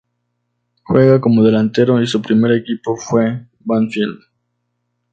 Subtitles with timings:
[0.81, 4.17] Juega como delantero y su primer equipo fue Banfield.